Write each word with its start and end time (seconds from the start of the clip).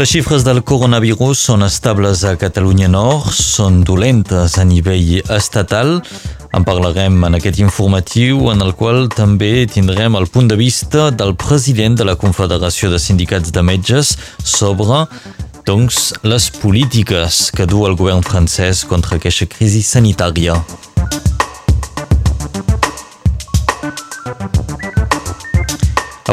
Les 0.00 0.08
xifres 0.08 0.46
del 0.46 0.62
coronavirus 0.64 1.42
són 1.44 1.60
estables 1.66 2.22
a 2.24 2.30
Catalunya 2.40 2.86
Nord, 2.88 3.26
són 3.36 3.82
dolentes 3.84 4.54
a 4.56 4.64
nivell 4.64 5.18
estatal. 5.36 5.98
En 6.56 6.64
parlarem 6.64 7.18
en 7.28 7.36
aquest 7.36 7.60
informatiu 7.60 8.48
en 8.48 8.64
el 8.64 8.72
qual 8.78 9.10
també 9.12 9.66
tindrem 9.68 10.16
el 10.16 10.30
punt 10.32 10.48
de 10.48 10.56
vista 10.56 11.10
del 11.12 11.34
president 11.36 12.00
de 12.00 12.08
la 12.08 12.16
Confederació 12.16 12.88
de 12.88 12.96
Sindicats 12.96 13.52
de 13.52 13.60
Metges 13.60 14.16
sobre 14.40 15.04
doncs, 15.68 16.14
les 16.24 16.48
polítiques 16.48 17.50
que 17.52 17.68
du 17.68 17.84
el 17.84 18.00
govern 18.00 18.24
francès 18.24 18.86
contra 18.88 19.20
aquesta 19.20 19.52
crisi 19.52 19.84
sanitària. 19.84 20.56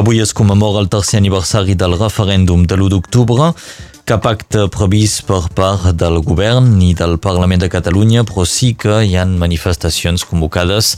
Avui 0.08 0.22
es 0.22 0.30
commemora 0.32 0.80
el 0.80 0.86
tercer 0.88 1.18
aniversari 1.20 1.74
del 1.76 1.92
referèndum 2.00 2.62
de 2.64 2.78
l'1 2.78 2.88
d'octubre. 2.94 3.50
Cap 4.08 4.24
acte 4.30 4.62
previst 4.72 5.26
per 5.28 5.42
part 5.52 5.90
del 6.00 6.22
govern 6.24 6.70
ni 6.78 6.94
del 6.96 7.18
Parlament 7.20 7.60
de 7.60 7.68
Catalunya, 7.68 8.24
però 8.24 8.46
sí 8.48 8.72
que 8.72 9.02
hi 9.04 9.18
han 9.20 9.36
manifestacions 9.36 10.24
convocades 10.24 10.94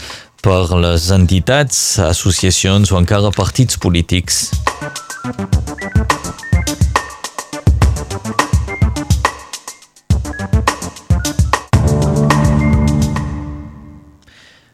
per 0.47 0.63
les 0.79 1.11
entitats, 1.11 1.99
associacions 2.07 2.95
o 2.95 3.03
encara 3.03 3.35
partits 3.35 3.83
polítics. 3.83 4.45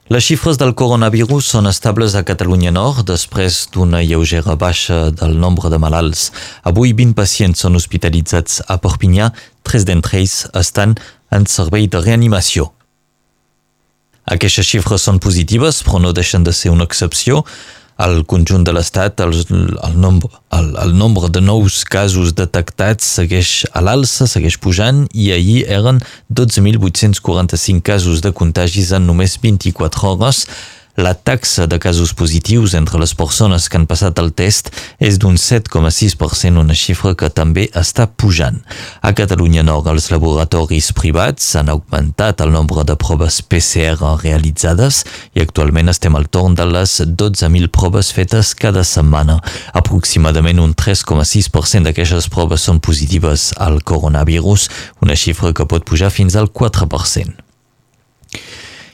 Les 0.07 0.23
xifres 0.23 0.55
del 0.55 0.71
coronavirus 0.79 1.49
són 1.51 1.67
estables 1.67 2.12
a 2.15 2.21
Catalunya 2.23 2.71
Nord 2.71 3.09
després 3.09 3.65
d'una 3.75 4.05
lleugera 4.07 4.55
baixa 4.55 5.11
del 5.11 5.33
nombre 5.35 5.67
de 5.67 5.81
malalts. 5.83 6.29
Avui 6.62 6.93
20 6.95 7.17
pacients 7.19 7.65
són 7.65 7.75
hospitalitzats 7.75 8.61
a 8.71 8.77
Perpinyà, 8.79 9.33
tres 9.67 9.83
d'entre 9.83 10.21
ells 10.21 10.45
estan 10.55 10.95
en 11.34 11.49
servei 11.51 11.89
de 11.91 12.05
reanimació. 12.05 12.69
Aquestes 14.31 14.71
xifres 14.71 15.03
són 15.11 15.19
positives, 15.19 15.83
però 15.83 15.99
no 15.99 16.15
deixen 16.15 16.47
de 16.47 16.55
ser 16.55 16.71
una 16.71 16.87
excepció. 16.87 17.43
Al 17.97 18.27
conjunt 18.28 18.64
de 18.66 18.75
l'Estat, 18.77 19.22
el, 19.25 19.33
el, 19.33 19.94
nombre, 19.97 20.28
el, 20.52 20.75
el 20.83 20.92
nombre 20.97 21.30
de 21.33 21.41
nous 21.41 21.78
casos 21.89 22.34
detectats 22.36 23.08
segueix 23.19 23.64
a 23.72 23.80
l'alça, 23.80 24.28
segueix 24.28 24.58
pujant 24.61 25.06
i 25.16 25.30
ahir 25.33 25.62
eren 25.78 26.03
12.845 26.28 27.80
casos 27.80 28.20
de 28.20 28.34
contagis 28.36 28.92
en 28.92 29.08
només 29.08 29.38
24 29.41 30.11
hores, 30.12 30.44
la 30.97 31.14
taxa 31.14 31.66
de 31.66 31.78
casos 31.78 32.14
positius 32.14 32.75
entre 32.75 32.98
les 32.98 33.14
persones 33.14 33.69
que 33.69 33.77
han 33.77 33.86
passat 33.86 34.19
el 34.19 34.33
test 34.33 34.70
és 34.98 35.19
d'un 35.20 35.36
7,6%, 35.36 36.56
una 36.56 36.77
xifra 36.77 37.14
que 37.14 37.28
també 37.28 37.66
està 37.77 38.06
pujant. 38.08 38.58
A 39.03 39.12
Catalunya 39.16 39.64
Nord, 39.66 39.91
els 39.92 40.08
laboratoris 40.11 40.91
privats 40.97 41.53
han 41.61 41.69
augmentat 41.72 42.41
el 42.41 42.55
nombre 42.55 42.84
de 42.88 42.97
proves 42.97 43.42
PCR 43.44 44.16
realitzades 44.22 45.05
i 45.36 45.44
actualment 45.44 45.92
estem 45.92 46.16
al 46.16 46.30
torn 46.33 46.56
de 46.56 46.66
les 46.66 46.98
12.000 47.05 47.69
proves 47.69 48.12
fetes 48.16 48.55
cada 48.56 48.84
setmana. 48.84 49.38
Aproximadament 49.77 50.62
un 50.64 50.75
3,6% 50.75 51.91
d'aquestes 51.91 52.31
proves 52.33 52.64
són 52.66 52.81
positives 52.81 53.53
al 53.60 53.83
coronavirus, 53.84 54.70
una 55.05 55.16
xifra 55.16 55.53
que 55.53 55.69
pot 55.69 55.84
pujar 55.84 56.10
fins 56.10 56.36
al 56.41 56.48
4%. 56.48 57.45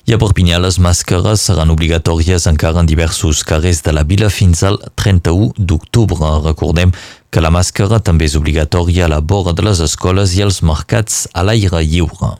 I 0.02 0.16
a 0.16 0.18
Perpinyà 0.18 0.56
les 0.58 0.80
màscares 0.82 1.44
seran 1.46 1.70
obligatòries 1.70 2.48
encara 2.50 2.80
en 2.82 2.88
diversos 2.90 3.44
carrers 3.46 3.84
de 3.86 3.92
la 3.94 4.02
vila 4.02 4.32
fins 4.34 4.64
al 4.66 4.80
31 4.98 5.52
d'octubre. 5.54 6.30
Recordem 6.42 6.90
que 7.30 7.42
la 7.44 7.52
màscara 7.54 8.00
també 8.02 8.26
és 8.26 8.34
obligatòria 8.34 9.06
a 9.06 9.12
la 9.12 9.20
vora 9.22 9.54
de 9.54 9.62
les 9.62 9.78
escoles 9.78 10.34
i 10.34 10.42
als 10.42 10.58
mercats 10.66 11.28
a 11.30 11.46
l'aire 11.46 11.84
lliure. 11.86 12.32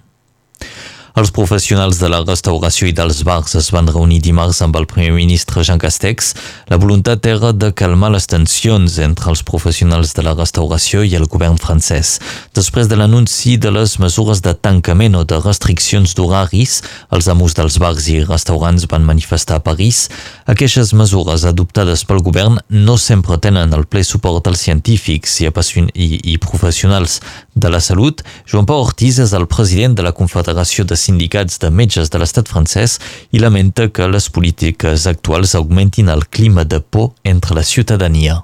Els 1.12 1.28
professionals 1.28 1.98
de 2.00 2.08
la 2.08 2.22
restauració 2.24 2.86
i 2.88 2.94
dels 2.96 3.18
bars 3.28 3.52
es 3.58 3.66
van 3.74 3.88
reunir 3.90 4.22
dimarts 4.24 4.62
amb 4.64 4.78
el 4.80 4.86
primer 4.88 5.10
ministre 5.12 5.60
Jean 5.60 5.80
Castex. 5.80 6.30
La 6.72 6.78
voluntat 6.80 7.26
era 7.28 7.50
de 7.52 7.68
calmar 7.76 8.08
les 8.14 8.24
tensions 8.30 8.96
entre 9.04 9.28
els 9.28 9.42
professionals 9.44 10.14
de 10.16 10.24
la 10.24 10.32
restauració 10.38 11.02
i 11.04 11.12
el 11.18 11.28
govern 11.28 11.58
francès. 11.60 12.14
Després 12.56 12.88
de 12.88 12.96
l'anunci 12.96 13.58
de 13.60 13.74
les 13.74 13.98
mesures 14.00 14.40
de 14.40 14.54
tancament 14.56 15.18
o 15.20 15.26
de 15.28 15.40
restriccions 15.42 16.16
d'horaris, 16.16 16.78
els 17.12 17.28
amos 17.28 17.58
dels 17.60 17.76
bars 17.82 18.08
i 18.08 18.22
restaurants 18.24 18.88
van 18.88 19.04
manifestar 19.04 19.60
a 19.60 19.64
París. 19.68 20.06
Aquestes 20.48 20.94
mesures 20.96 21.44
adoptades 21.44 22.06
pel 22.08 22.24
govern 22.24 22.56
no 22.72 22.96
sempre 22.96 23.36
tenen 23.36 23.76
el 23.76 23.84
ple 23.84 24.00
suport 24.00 24.48
dels 24.48 24.64
científics 24.64 25.42
i, 25.44 25.52
i, 25.92 26.08
i 26.32 26.40
professionals 26.40 27.20
de 27.52 27.68
la 27.68 27.84
salut. 27.84 28.24
Joan 28.48 28.64
Pau 28.64 28.80
Ortiz 28.88 29.20
és 29.20 29.36
el 29.36 29.44
president 29.44 29.92
de 29.98 30.08
la 30.08 30.16
Confederació 30.16 30.88
de 30.88 31.01
sindicats 31.02 31.58
de 31.62 31.70
metges 31.70 32.10
de 32.12 32.20
l'estat 32.22 32.48
francès 32.48 32.98
i 33.34 33.42
lamenta 33.42 33.88
que 33.90 34.08
les 34.08 34.28
polítiques 34.30 35.06
actuals 35.10 35.56
augmentin 35.58 36.08
el 36.12 36.24
clima 36.30 36.64
de 36.64 36.80
por 36.80 37.12
entre 37.24 37.56
la 37.58 37.62
ciutadania. 37.62 38.40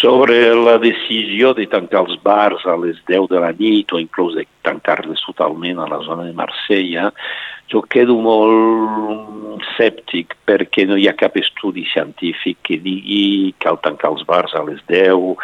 Sobre 0.00 0.54
la 0.56 0.78
decisió 0.80 1.52
de 1.54 1.66
tancar 1.68 2.06
els 2.06 2.16
bars 2.24 2.64
a 2.64 2.76
les 2.80 2.96
10 3.08 3.28
de 3.28 3.40
la 3.42 3.52
nit 3.52 3.92
o 3.92 4.00
inclús 4.00 4.38
de 4.38 4.46
tancar-les 4.64 5.20
totalment 5.26 5.78
a 5.78 5.88
la 5.90 6.00
zona 6.06 6.24
de 6.24 6.32
Marsella, 6.32 7.10
jo 7.70 7.82
quedo 7.84 8.16
molt 8.18 9.60
escèptic 9.60 10.34
perquè 10.48 10.86
no 10.88 10.96
hi 10.96 11.04
ha 11.06 11.18
cap 11.20 11.36
estudi 11.36 11.84
científic 11.92 12.58
que 12.66 12.80
digui 12.80 13.52
cal 13.62 13.78
tancar 13.84 14.14
els 14.14 14.24
bars 14.26 14.56
a 14.56 14.64
les 14.66 14.80
10 14.88 15.36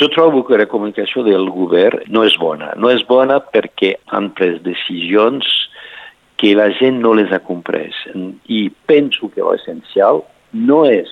jo 0.00 0.08
trobo 0.10 0.42
que 0.42 0.58
la 0.58 0.66
comunicació 0.66 1.22
del 1.22 1.46
govern 1.54 2.02
no 2.10 2.24
és 2.26 2.34
bona. 2.40 2.72
No 2.74 2.90
és 2.90 3.04
bona 3.06 3.38
perquè 3.38 3.94
han 4.10 4.32
pres 4.34 4.58
decisions 4.64 5.46
que 6.36 6.54
la 6.54 6.70
gent 6.78 7.00
no 7.02 7.14
les 7.14 7.32
ha 7.32 7.40
comprès. 7.42 7.94
I 8.50 8.68
penso 8.90 9.30
que 9.30 9.44
l'essencial 9.44 10.22
no 10.52 10.84
és 10.88 11.10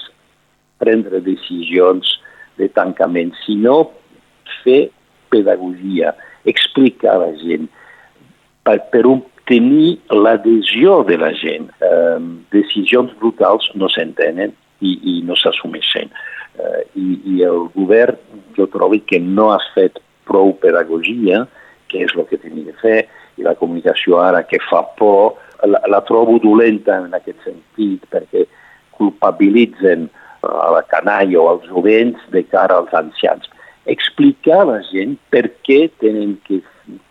prendre 0.83 1.23
decisions 1.23 2.19
de 2.59 2.69
tancament, 2.75 3.33
sinó 3.47 3.93
fer 4.63 4.91
pedagogia, 5.33 6.13
explicar 6.45 7.15
a 7.15 7.23
la 7.23 7.31
gent 7.41 7.69
per, 8.67 8.79
per 8.93 9.05
obtenir 9.09 10.01
l'adhesió 10.11 11.01
de 11.09 11.19
la 11.23 11.33
gent. 11.39 11.71
Eh, 11.87 12.19
decisions 12.55 13.15
brutals 13.23 13.71
no 13.79 13.89
s'entenen 13.93 14.55
i, 14.83 14.99
i 14.99 15.15
no 15.27 15.39
s'assumeixen. 15.39 16.13
Eh, 16.59 16.83
i, 16.99 17.09
I 17.37 17.43
el 17.49 17.69
govern 17.79 18.19
jo 18.59 18.69
trobo 18.71 18.99
que 19.07 19.23
no 19.23 19.53
ha 19.55 19.61
fet 19.73 20.03
prou 20.29 20.53
pedagogia, 20.63 21.47
que 21.89 22.05
és 22.05 22.15
el 22.17 22.27
que 22.29 22.41
tenia 22.41 22.71
de 22.71 22.77
fer, 22.83 23.01
i 23.39 23.47
la 23.47 23.55
comunicació 23.59 24.21
ara 24.23 24.43
que 24.49 24.61
fa 24.69 24.83
por, 24.99 25.39
la, 25.65 25.81
la 25.89 26.03
trobo 26.07 26.39
dolenta 26.43 26.99
en 27.01 27.15
aquest 27.17 27.41
sentit, 27.47 28.05
perquè 28.13 28.47
culpabilitzen 28.99 30.09
a 30.43 30.71
la 30.75 30.83
canalla 30.91 31.41
o 31.41 31.49
als 31.53 31.67
jovents 31.71 32.23
de 32.35 32.43
cara 32.51 32.81
als 32.81 32.95
ancians. 32.95 33.49
Explicar 33.87 34.63
a 34.63 34.69
la 34.73 34.81
gent 34.91 35.17
per 35.31 35.49
què 35.67 35.87
tenen 36.03 36.37
que 36.47 36.61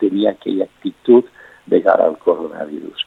tenir 0.00 0.28
aquella 0.28 0.68
actitud 0.68 1.28
de 1.66 1.80
cara 1.84 2.08
al 2.10 2.18
coronavirus. 2.24 3.06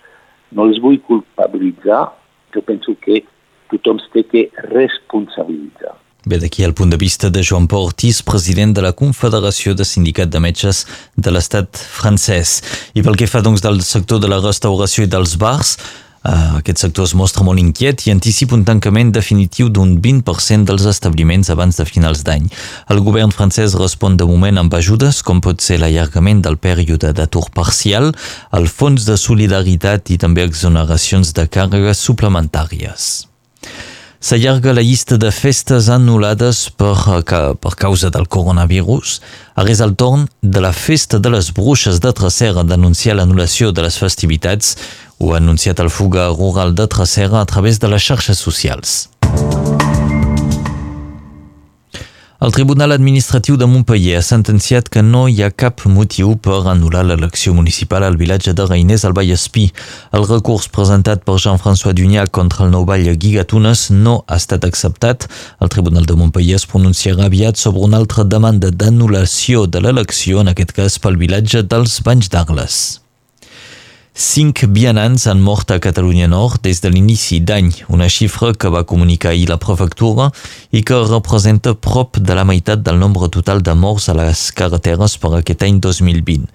No 0.51 0.67
els 0.69 0.81
vull 0.81 0.99
culpabilitzar, 1.05 2.07
jo 2.53 2.61
penso 2.65 2.95
que 3.01 3.23
tothom 3.71 3.99
té 4.13 4.23
que 4.29 4.47
responsabilitzar. 4.69 5.95
Bé, 6.25 6.40
d'aquí 6.41 6.63
el 6.66 6.74
punt 6.74 6.90
de 6.90 6.97
vista 6.97 7.30
de 7.30 7.44
Joan 7.46 7.68
Pau 7.69 7.84
Ortiz, 7.86 8.24
president 8.25 8.72
de 8.74 8.81
la 8.81 8.96
Confederació 8.97 9.75
de 9.78 9.86
Sindicat 9.86 10.31
de 10.34 10.40
Metges 10.41 10.80
de 11.16 11.30
l'estat 11.30 11.77
francès. 11.77 12.63
I 12.98 13.04
pel 13.06 13.13
que 13.19 13.27
fa 13.30 13.44
doncs 13.45 13.62
del 13.62 13.83
sector 13.86 14.18
de 14.24 14.31
la 14.31 14.42
restauració 14.42 15.06
i 15.06 15.12
dels 15.12 15.38
bars, 15.38 15.77
Uh, 16.25 16.57
aquest 16.57 16.80
sector 16.81 17.06
es 17.06 17.12
mostra 17.13 17.44
molt 17.45 17.62
inquiet 17.62 18.01
i 18.07 18.10
anticipa 18.10 18.56
un 18.57 18.63
tancament 18.66 19.12
definitiu 19.13 19.68
d'un 19.69 19.92
20% 20.01 20.66
dels 20.66 20.88
establiments 20.89 21.51
abans 21.54 21.77
de 21.77 21.86
finals 21.86 22.24
d'any. 22.25 22.48
El 22.89 23.04
govern 23.06 23.30
francès 23.30 23.75
respon 23.78 24.18
de 24.18 24.25
moment 24.25 24.57
amb 24.57 24.74
ajudes, 24.74 25.21
com 25.21 25.38
pot 25.38 25.62
ser 25.62 25.78
l'allargament 25.83 26.42
del 26.42 26.57
període 26.57 27.13
d'atur 27.13 27.51
parcial, 27.54 28.10
el 28.57 28.66
fons 28.66 29.06
de 29.06 29.19
solidaritat 29.21 30.10
i 30.10 30.18
també 30.18 30.50
exoneracions 30.50 31.38
de 31.38 31.45
càrregues 31.45 32.01
suplementàries. 32.10 33.28
S'allarga 34.19 34.73
la 34.73 34.81
llista 34.81 35.17
de 35.21 35.29
festes 35.31 35.89
anul·lades 35.91 36.69
per, 36.79 36.95
per 37.62 37.73
causa 37.77 38.09
del 38.09 38.27
coronavirus. 38.31 39.19
Arrés 39.59 39.81
el 39.83 39.95
torn 39.95 40.27
de 40.41 40.63
la 40.63 40.71
festa 40.73 41.19
de 41.19 41.31
les 41.33 41.51
bruixes 41.53 42.00
de 42.01 42.13
Tracera 42.15 42.63
d'anunciar 42.63 43.17
l'anul·lació 43.19 43.71
de 43.75 43.85
les 43.85 43.97
festivitats. 44.01 44.75
Ho 45.19 45.33
ha 45.33 45.41
anunciat 45.44 45.79
el 45.79 45.91
Fuga 45.91 46.29
Rural 46.33 46.73
de 46.75 46.88
Tracera 46.88 47.41
a 47.41 47.50
través 47.50 47.79
de 47.79 47.91
les 47.91 48.03
xarxes 48.03 48.39
socials. 48.39 49.06
El 52.45 52.51
Tribunal 52.51 52.92
Administratiu 52.92 53.56
de 53.57 53.65
Montpellier 53.65 54.19
ha 54.19 54.21
sentenciat 54.21 54.86
que 54.94 55.01
no 55.01 55.24
hi 55.25 55.39
ha 55.42 55.47
cap 55.50 55.81
motiu 55.89 56.36
per 56.38 56.59
anul·lar 56.69 57.01
l'elecció 57.07 57.56
municipal 57.57 58.03
al 58.06 58.19
vilatge 58.19 58.51
de 58.53 58.68
Reiners 58.68 59.01
al 59.07 59.15
Vallespí. 59.18 59.63
El 60.13 60.27
recurs 60.30 60.68
presentat 60.69 61.24
per 61.25 61.39
Jean-François 61.42 61.95
Dunyà 61.97 62.27
contra 62.30 62.68
el 62.68 62.69
nou 62.75 62.86
ball 62.86 63.07
Guigatunes 63.24 63.88
no 63.89 64.19
ha 64.27 64.38
estat 64.38 64.68
acceptat. 64.69 65.25
El 65.57 65.71
Tribunal 65.74 66.06
de 66.06 66.19
Montpellier 66.19 66.59
es 66.59 66.68
pronunciarà 66.69 67.25
aviat 67.31 67.57
sobre 67.57 67.81
una 67.81 67.97
altra 67.97 68.27
demanda 68.36 68.69
d'anul·lació 68.69 69.65
de 69.65 69.81
l'elecció, 69.81 70.45
en 70.45 70.53
aquest 70.53 70.75
cas 70.77 71.00
pel 71.01 71.18
vilatge 71.18 71.65
dels 71.65 71.97
Banys 72.06 72.30
d'Arles. 72.30 73.05
Cinc 74.15 74.62
vianants 74.71 75.25
han 75.27 75.41
mort 75.44 75.73
a 75.75 75.75
Catalunya 75.83 76.29
Nord 76.31 76.62
des 76.63 76.79
de 76.79 76.88
l'inici 76.88 77.41
d'any, 77.44 77.73
una 77.91 78.06
xifra 78.07 78.53
que 78.56 78.69
va 78.71 78.85
comunicar 78.88 79.33
ahir 79.33 79.50
la 79.50 79.57
prefectura 79.59 80.29
i 80.71 80.85
que 80.88 81.01
representa 81.09 81.73
prop 81.75 82.15
de 82.23 82.38
la 82.38 82.45
meitat 82.47 82.79
del 82.79 82.95
nombre 82.95 83.27
total 83.27 83.59
de 83.59 83.73
morts 83.75 84.07
a 84.07 84.15
les 84.15 84.44
carreteres 84.56 85.17
per 85.19 85.33
aquest 85.35 85.65
any 85.67 85.81
2020. 85.83 86.47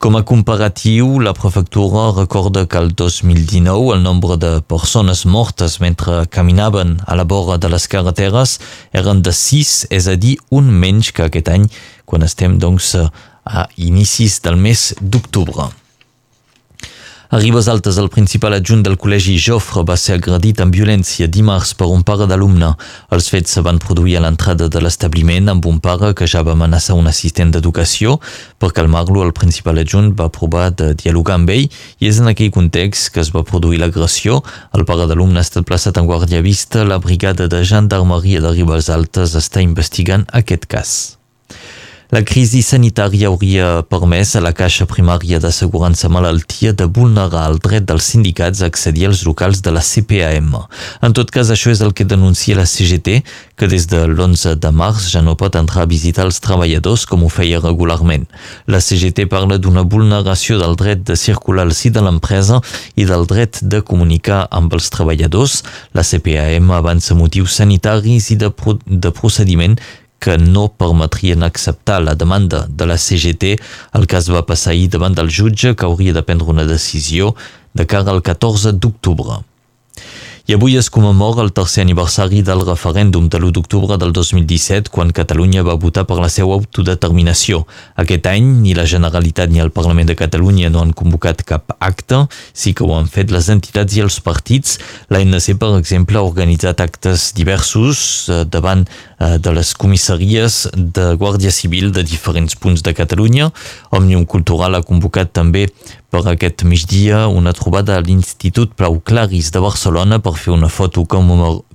Com 0.00 0.16
a 0.16 0.22
comparatiu, 0.24 1.20
la 1.20 1.34
prefectura 1.36 2.06
recorda 2.16 2.64
que 2.64 2.80
el 2.80 2.94
2019 2.96 3.92
el 3.98 4.02
nombre 4.02 4.38
de 4.40 4.54
persones 4.64 5.26
mortes 5.26 5.82
mentre 5.84 6.24
caminaven 6.32 6.96
a 7.04 7.14
la 7.14 7.28
vora 7.28 7.58
de 7.58 7.68
les 7.68 7.88
carreteres 7.92 8.56
eren 8.96 9.20
de 9.20 9.36
6, 9.36 9.92
és 9.92 10.08
a 10.08 10.16
dir, 10.16 10.38
un 10.48 10.72
menys 10.72 11.12
que 11.12 11.28
aquest 11.28 11.52
any, 11.52 11.68
quan 12.08 12.24
estem 12.24 12.56
doncs 12.56 12.96
a 12.96 13.68
inicis 13.76 14.40
del 14.40 14.56
mes 14.56 14.94
d'octubre. 15.02 15.68
A 17.32 17.38
Ribes 17.38 17.66
Altes, 17.66 17.96
el 17.96 18.10
principal 18.12 18.52
adjunt 18.52 18.82
del 18.84 18.98
col·legi 19.00 19.38
Jofre 19.40 19.86
va 19.88 19.94
ser 19.96 20.18
agredit 20.18 20.58
amb 20.60 20.74
violència 20.76 21.24
dimarts 21.32 21.70
per 21.80 21.86
un 21.88 22.02
pare 22.04 22.26
d'alumne. 22.28 22.68
Els 23.16 23.30
fets 23.32 23.54
se 23.56 23.62
van 23.64 23.78
produir 23.80 24.18
a 24.18 24.20
l'entrada 24.20 24.66
de 24.68 24.82
l'establiment 24.84 25.48
amb 25.48 25.64
un 25.70 25.78
pare 25.80 26.10
que 26.12 26.28
ja 26.28 26.42
va 26.44 26.52
amenaçar 26.52 26.92
un 26.92 27.08
assistent 27.08 27.54
d'educació. 27.54 28.18
Per 28.60 28.68
calmar-lo, 28.76 29.24
el 29.24 29.32
principal 29.32 29.80
adjunt 29.80 30.12
va 30.20 30.28
provar 30.28 30.66
de 30.76 30.90
dialogar 30.92 31.38
amb 31.40 31.54
ell 31.56 31.64
i 31.64 32.10
és 32.10 32.20
en 32.20 32.28
aquell 32.28 32.52
context 32.52 33.14
que 33.16 33.24
es 33.24 33.32
va 33.32 33.46
produir 33.48 33.80
l'agressió. 33.80 34.42
El 34.76 34.84
pare 34.84 35.08
d'alumne 35.08 35.40
ha 35.40 35.48
estat 35.48 35.64
plaçat 35.64 35.96
en 35.96 36.12
guàrdia 36.12 36.44
vista. 36.44 36.84
La 36.84 37.00
brigada 37.00 37.48
de 37.48 37.64
gendarmeria 37.64 38.44
de 38.44 38.52
Ribes 38.52 38.92
Altes 38.92 39.40
està 39.40 39.64
investigant 39.64 40.28
aquest 40.36 40.68
cas. 40.68 41.21
La 42.12 42.20
crisi 42.28 42.58
sanitària 42.60 43.30
hauria 43.30 43.68
permès 43.88 44.34
a 44.36 44.40
la 44.44 44.50
Caixa 44.52 44.84
Primària 44.84 45.38
d'Assegurança 45.40 46.10
Malaltia 46.12 46.74
de 46.76 46.84
vulnerar 46.84 47.46
el 47.48 47.56
dret 47.64 47.86
dels 47.88 48.04
sindicats 48.12 48.60
a 48.60 48.66
accedir 48.68 49.06
als 49.08 49.22
locals 49.24 49.62
de 49.64 49.72
la 49.72 49.80
CPAM. 49.80 50.50
En 51.00 51.16
tot 51.16 51.32
cas, 51.32 51.48
això 51.48 51.72
és 51.72 51.80
el 51.80 51.94
que 51.96 52.04
denuncia 52.04 52.58
la 52.58 52.66
CGT, 52.68 53.22
que 53.56 53.68
des 53.72 53.88
de 53.88 54.02
l'11 54.04 54.58
de 54.60 54.72
març 54.76 55.06
ja 55.14 55.22
no 55.24 55.38
pot 55.40 55.56
entrar 55.56 55.86
a 55.86 55.88
visitar 55.88 56.26
els 56.28 56.42
treballadors 56.44 57.06
com 57.08 57.24
ho 57.24 57.30
feia 57.32 57.62
regularment. 57.64 58.28
La 58.68 58.82
CGT 58.84 59.24
parla 59.32 59.56
d'una 59.56 59.80
vulneració 59.80 60.60
del 60.60 60.76
dret 60.76 61.08
de 61.08 61.16
circular 61.16 61.64
al 61.64 61.72
si 61.72 61.88
de 61.88 62.04
l'empresa 62.04 62.60
i 62.92 63.08
del 63.08 63.24
dret 63.24 63.62
de 63.64 63.80
comunicar 63.80 64.42
amb 64.52 64.76
els 64.76 64.92
treballadors. 64.92 65.62
La 65.96 66.04
CPAM 66.04 66.76
avança 66.76 67.16
motius 67.16 67.56
sanitaris 67.56 68.28
i 68.36 68.40
de, 68.44 68.52
pro 68.52 68.76
de 68.84 69.16
procediment 69.16 69.80
que 70.22 70.38
no 70.38 70.68
permetrien 70.78 71.42
acceptar 71.42 72.00
la 72.02 72.14
demanda 72.14 72.66
de 72.68 72.86
la 72.86 72.96
CGT. 72.96 73.56
El 73.98 74.06
cas 74.06 74.30
va 74.30 74.44
passar 74.46 74.70
ahir 74.72 74.86
davant 74.94 75.16
del 75.18 75.32
jutge 75.34 75.74
que 75.74 75.88
hauria 75.88 76.14
de 76.14 76.22
prendre 76.22 76.46
una 76.46 76.66
decisió 76.68 77.34
de 77.74 77.86
cara 77.90 78.14
al 78.14 78.22
14 78.22 78.76
d'octubre. 78.78 79.42
I 80.42 80.56
avui 80.56 80.74
es 80.74 80.88
commemora 80.90 81.44
el 81.44 81.52
tercer 81.54 81.84
aniversari 81.84 82.40
del 82.42 82.64
referèndum 82.66 83.28
de 83.30 83.38
l'1 83.38 83.52
d'octubre 83.54 83.94
del 83.94 84.10
2017, 84.10 84.90
quan 84.90 85.12
Catalunya 85.14 85.62
va 85.62 85.76
votar 85.78 86.02
per 86.02 86.16
la 86.18 86.26
seva 86.26 86.56
autodeterminació. 86.56 87.60
Aquest 87.94 88.26
any, 88.26 88.48
ni 88.64 88.74
la 88.74 88.82
Generalitat 88.82 89.54
ni 89.54 89.62
el 89.62 89.70
Parlament 89.70 90.10
de 90.10 90.16
Catalunya 90.18 90.72
no 90.74 90.82
han 90.82 90.90
convocat 90.98 91.44
cap 91.46 91.76
acte, 91.78 92.24
sí 92.52 92.74
que 92.74 92.82
ho 92.82 92.90
han 92.96 93.06
fet 93.06 93.30
les 93.30 93.52
entitats 93.54 93.94
i 93.94 94.02
els 94.02 94.18
partits. 94.18 94.80
L'ANC, 95.14 95.52
per 95.62 95.76
exemple, 95.78 96.18
ha 96.18 96.26
organitzat 96.26 96.82
actes 96.82 97.30
diversos 97.38 98.02
eh, 98.26 98.42
davant 98.42 98.82
eh, 98.82 99.38
de 99.38 99.54
les 99.54 99.74
comissaries 99.78 100.64
de 100.74 101.12
Guàrdia 101.22 101.54
Civil 101.54 101.94
de 101.94 102.02
diferents 102.02 102.58
punts 102.58 102.82
de 102.82 102.98
Catalunya. 102.98 103.52
Òmnium 103.94 104.26
Cultural 104.26 104.74
ha 104.74 104.82
convocat 104.82 105.30
també 105.30 105.68
per 106.12 106.26
aquest 106.28 106.62
migdia 106.68 107.22
una 107.32 107.54
trobada 107.56 107.94
a 107.96 108.02
l'Institut 108.04 108.74
Plau 108.76 108.98
Claris 109.00 109.48
de 109.54 109.62
Barcelona 109.64 110.18
per 110.20 110.34
fer 110.36 110.52
una 110.52 110.68
foto 110.68 111.06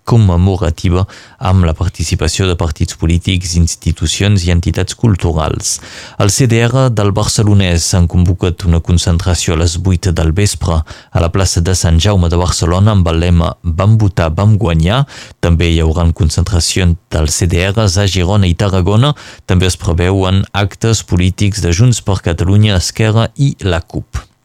commemorativa 0.07 1.03
amb 1.37 1.67
la 1.67 1.75
participació 1.77 2.47
de 2.47 2.55
partits 2.59 2.95
polítics, 2.99 3.55
institucions 3.59 4.45
i 4.47 4.53
entitats 4.53 4.95
culturals. 4.95 5.77
El 6.23 6.31
CDR 6.31 6.87
del 6.95 7.11
Barcelonès 7.15 7.89
han 7.97 8.07
convocat 8.11 8.63
una 8.69 8.79
concentració 8.79 9.57
a 9.57 9.61
les 9.63 9.77
8 9.83 10.15
del 10.15 10.31
vespre 10.37 10.79
a 10.79 11.23
la 11.23 11.31
plaça 11.33 11.61
de 11.61 11.75
Sant 11.75 11.99
Jaume 12.03 12.31
de 12.31 12.39
Barcelona 12.39 12.95
amb 12.95 13.11
el 13.11 13.19
lema 13.25 13.53
Vam 13.63 13.97
votar, 13.99 14.31
vam 14.37 14.55
guanyar. 14.57 15.03
També 15.43 15.69
hi 15.71 15.81
haurà 15.83 16.07
concentracions 16.13 16.97
dels 17.11 17.41
CDRs 17.41 17.97
a 17.97 18.07
Girona 18.07 18.47
i 18.47 18.55
Tarragona. 18.55 19.13
També 19.45 19.67
es 19.67 19.77
preveuen 19.81 20.45
actes 20.53 21.03
polítics 21.03 21.61
de 21.65 21.73
Junts 21.73 22.01
per 22.01 22.21
Catalunya, 22.23 22.79
Esquerra 22.79 23.29
i 23.35 23.55
la 23.65 23.81
CUP. 23.81 24.36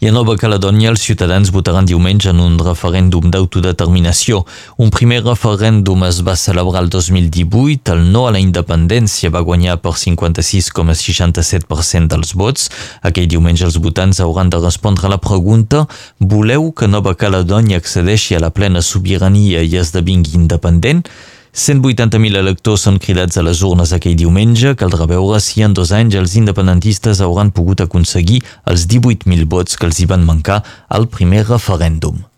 I 0.00 0.08
a 0.08 0.14
Nova 0.16 0.32
Caledònia 0.40 0.88
els 0.88 1.02
ciutadans 1.04 1.50
votaran 1.52 1.84
diumenge 1.84 2.30
en 2.32 2.38
un 2.40 2.56
referèndum 2.56 3.28
d'autodeterminació. 3.28 4.48
Un 4.80 4.88
primer 4.88 5.20
referèndum 5.26 6.06
es 6.06 6.22
va 6.24 6.40
celebrar 6.40 6.80
el 6.80 6.88
2018, 6.88 7.92
el 7.92 8.08
no 8.14 8.24
a 8.24 8.32
la 8.32 8.40
independència 8.40 9.28
va 9.34 9.42
guanyar 9.44 9.76
per 9.84 9.92
56,67% 10.00 12.08
dels 12.14 12.32
vots. 12.32 12.72
Aquell 13.04 13.28
diumenge 13.28 13.68
els 13.68 13.76
votants 13.76 14.24
hauran 14.24 14.48
de 14.48 14.56
respondre 14.62 15.04
a 15.04 15.12
la 15.12 15.20
pregunta 15.20 15.84
«Voleu 16.16 16.72
que 16.72 16.88
Nova 16.88 17.12
Caledònia 17.12 17.76
accedeixi 17.76 18.32
a 18.38 18.40
la 18.40 18.48
plena 18.56 18.80
sobirania 18.80 19.60
i 19.60 19.76
esdevingui 19.84 20.32
independent?» 20.40 21.12
180.000 21.50 22.38
electors 22.38 22.84
són 22.86 23.00
cridats 23.02 23.40
a 23.40 23.42
les 23.42 23.64
urnes 23.66 23.90
aquell 23.96 24.14
diumenge. 24.14 24.76
Caldrà 24.78 25.08
veure 25.10 25.40
si 25.42 25.64
en 25.66 25.74
dos 25.74 25.90
anys 25.90 26.14
els 26.14 26.36
independentistes 26.38 27.22
hauran 27.26 27.50
pogut 27.50 27.82
aconseguir 27.82 28.38
els 28.70 28.86
18.000 28.86 29.50
vots 29.50 29.74
que 29.76 29.90
els 29.90 29.98
hi 29.98 30.06
van 30.06 30.22
mancar 30.26 30.62
al 30.88 31.10
primer 31.10 31.48
referèndum. 31.48 32.29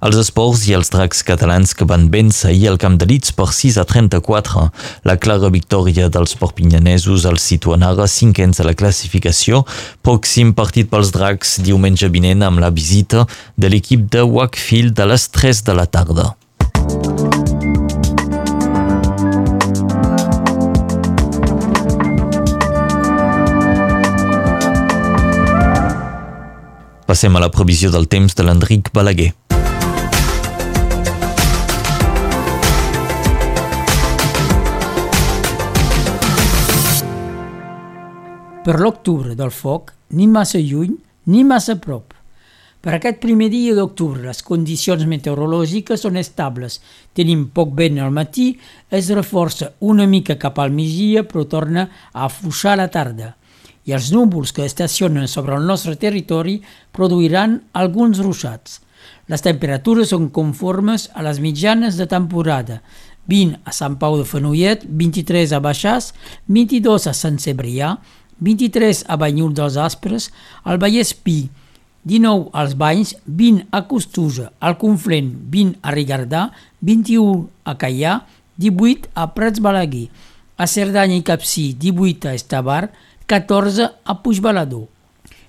Els 0.00 0.16
esports 0.16 0.62
i 0.64 0.72
els 0.72 0.88
dracs 0.88 1.18
catalans 1.28 1.74
que 1.76 1.84
van 1.84 2.06
vèncer 2.08 2.48
ahir 2.48 2.70
al 2.70 2.78
Camp 2.80 2.94
de 2.96 3.04
Leeds 3.04 3.34
per 3.36 3.50
6 3.52 3.76
a 3.82 3.84
34. 3.84 4.62
La 5.04 5.18
clara 5.20 5.50
victòria 5.52 6.06
dels 6.08 6.32
perpinyanesos 6.40 7.26
els 7.28 7.44
situen 7.44 7.84
ara 7.84 8.06
cinquens 8.08 8.62
a 8.62 8.64
la 8.64 8.72
classificació. 8.72 9.60
Pròxim 10.00 10.54
partit 10.56 10.88
pels 10.88 11.12
dracs 11.12 11.58
diumenge 11.60 12.08
vinent 12.08 12.46
amb 12.48 12.64
la 12.64 12.72
visita 12.72 13.26
de 13.60 13.68
l'equip 13.68 14.08
de 14.08 14.24
Wakefield 14.24 15.04
a 15.04 15.10
les 15.12 15.28
3 15.36 15.64
de 15.68 15.76
la 15.76 15.84
tarda. 15.84 16.30
Passem 27.04 27.36
a 27.36 27.44
la 27.44 27.52
previsió 27.52 27.92
del 27.92 28.08
temps 28.08 28.32
de 28.38 28.48
l'Enric 28.48 28.94
Balaguer. 28.96 29.34
Per 38.60 38.76
l'octubre 38.76 39.34
del 39.34 39.50
foc, 39.50 39.94
ni 40.12 40.26
massa 40.28 40.58
lluny 40.60 40.92
ni 41.32 41.44
massa 41.44 41.78
prop. 41.80 42.12
Per 42.80 42.92
aquest 42.96 43.18
primer 43.20 43.48
dia 43.52 43.72
d'octubre 43.76 44.20
les 44.24 44.42
condicions 44.44 45.04
meteorològiques 45.08 46.04
són 46.04 46.18
estables. 46.20 46.78
Tenim 47.16 47.46
poc 47.56 47.72
vent 47.76 48.00
al 48.00 48.12
matí, 48.12 48.52
es 48.92 49.08
reforça 49.16 49.72
una 49.80 50.06
mica 50.08 50.36
cap 50.40 50.60
al 50.60 50.72
migdia 50.76 51.24
però 51.28 51.46
torna 51.48 51.86
a 52.12 52.26
afluixar 52.28 52.74
a 52.74 52.80
la 52.82 52.88
tarda. 52.92 53.34
I 53.88 53.96
els 53.96 54.10
núvols 54.12 54.52
que 54.52 54.68
estacionen 54.68 55.28
sobre 55.28 55.56
el 55.56 55.64
nostre 55.64 55.96
territori 55.96 56.60
produiran 56.92 57.62
alguns 57.72 58.20
ruixats. 58.20 58.80
Les 59.32 59.40
temperatures 59.40 60.12
són 60.12 60.28
conformes 60.28 61.08
a 61.14 61.24
les 61.24 61.40
mitjanes 61.40 61.96
de 61.96 62.08
temporada. 62.08 62.80
20 63.30 63.60
a 63.64 63.72
Sant 63.72 63.96
Pau 64.00 64.16
de 64.18 64.24
Fenollet, 64.26 64.84
23 64.84 65.52
a 65.54 65.60
Baixàs, 65.62 66.10
22 66.48 67.06
a 67.06 67.14
Sant 67.14 67.38
Cebrià, 67.38 67.94
23 68.40 69.04
a 69.08 69.16
Banyul 69.20 69.54
dels 69.54 69.76
Aspres, 69.80 70.30
al 70.64 70.80
Vallespí, 70.82 71.50
19 72.04 72.48
als 72.52 72.76
Banys, 72.80 73.16
20 73.26 73.66
a 73.70 73.84
Costuja, 73.86 74.52
al 74.58 74.78
Conflent, 74.80 75.34
20 75.52 75.78
a 75.82 75.92
Rigardà, 75.92 76.50
21 76.80 77.48
a 77.64 77.76
Caià, 77.76 78.20
18 78.56 79.10
a 79.14 79.26
Prats 79.34 79.60
Balaguer, 79.60 80.08
a 80.56 80.66
Cerdanya 80.66 81.16
i 81.16 81.24
Capcí, 81.24 81.74
18 81.76 82.28
a 82.28 82.34
Estavar, 82.34 82.90
14 83.26 83.90
a 84.04 84.16
Puigbalador. 84.22 84.88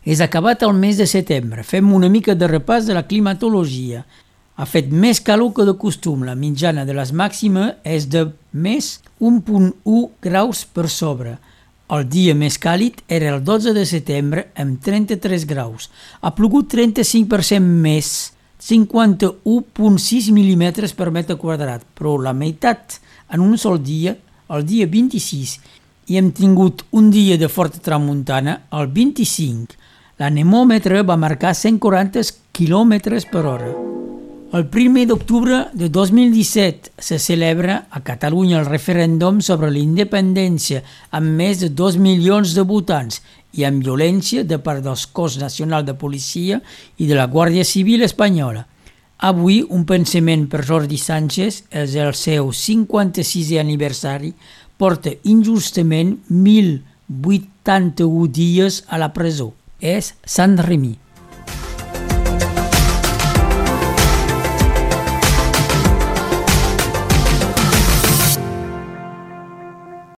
És 0.06 0.22
acabat 0.22 0.64
el 0.66 0.74
mes 0.74 0.98
de 0.98 1.06
setembre. 1.08 1.64
Fem 1.64 1.92
una 1.94 2.10
mica 2.10 2.36
de 2.36 2.48
repàs 2.50 2.88
de 2.88 2.96
la 2.98 3.06
climatologia. 3.08 4.04
Ha 4.58 4.66
fet 4.66 4.90
més 4.92 5.22
calor 5.22 5.54
que 5.56 5.66
de 5.66 5.76
costum. 5.78 6.26
La 6.26 6.36
mitjana 6.36 6.86
de 6.86 6.96
les 6.98 7.14
màximes 7.14 7.76
és 7.84 8.08
de 8.10 8.28
més 8.52 9.00
1.1 9.20 10.08
graus 10.22 10.66
per 10.66 10.88
sobre. 10.90 11.38
El 11.92 12.06
dia 12.08 12.32
més 12.38 12.56
càlid 12.56 13.02
era 13.12 13.34
el 13.34 13.42
12 13.44 13.74
de 13.76 13.84
setembre 13.86 14.46
amb 14.56 14.80
33 14.84 15.44
graus. 15.50 15.90
Ha 16.24 16.32
plogut 16.38 16.72
35% 16.72 17.60
més, 17.60 18.32
51.6 18.64 20.32
mm 20.32 20.64
per 20.96 21.10
metre 21.12 21.36
quadrat, 21.36 21.84
però 21.98 22.16
la 22.22 22.32
meitat 22.32 23.00
en 23.36 23.44
un 23.44 23.58
sol 23.58 23.82
dia, 23.84 24.16
el 24.56 24.64
dia 24.68 24.88
26, 24.88 25.58
i 26.12 26.20
hem 26.20 26.32
tingut 26.32 26.86
un 26.96 27.12
dia 27.12 27.38
de 27.38 27.52
forta 27.52 27.84
tramuntana, 27.84 28.62
el 28.72 28.88
25. 28.88 29.80
L'anemòmetre 30.22 31.04
va 31.04 31.20
marcar 31.20 31.56
140 31.56 32.30
km 32.56 33.02
per 33.32 33.46
hora. 33.46 34.01
El 34.52 34.68
1 34.68 35.06
d'octubre 35.08 35.70
de 35.72 35.88
2017 35.88 36.92
se 37.00 37.20
celebra 37.20 37.88
a 37.90 38.02
Catalunya 38.04 38.60
el 38.60 38.66
referèndum 38.66 39.40
sobre 39.40 39.72
la 39.72 39.80
independència 39.80 40.82
amb 41.16 41.38
més 41.40 41.62
de 41.62 41.70
2 41.72 41.96
milions 41.96 42.52
de 42.58 42.66
votants 42.68 43.22
i 43.56 43.64
amb 43.64 43.80
violència 43.80 44.44
de 44.44 44.58
part 44.60 44.84
dels 44.84 45.06
cos 45.08 45.38
nacional 45.40 45.86
de 45.88 45.96
policia 45.96 46.60
i 47.00 47.08
de 47.08 47.16
la 47.16 47.32
Guàrdia 47.32 47.64
Civil 47.64 48.04
espanyola. 48.04 48.68
Avui, 49.24 49.64
un 49.64 49.88
pensament 49.88 50.50
per 50.52 50.66
Jordi 50.68 51.00
Sánchez 51.00 51.72
és 51.72 51.96
el 51.96 52.12
seu 52.12 52.52
56è 52.52 53.56
aniversari, 53.62 54.34
porta 54.76 55.16
injustament 55.24 56.18
1.081 56.28 58.28
dies 58.28 58.84
a 58.90 59.00
la 59.00 59.16
presó. 59.16 59.54
És 59.80 60.12
Sant 60.28 60.60
Remi. 60.60 61.01